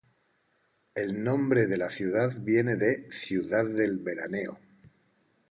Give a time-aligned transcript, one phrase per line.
[0.95, 4.57] El nombre de la ciudad viene de "Ciudad del Veraneo".